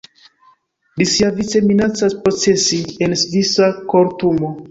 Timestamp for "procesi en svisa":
2.23-3.71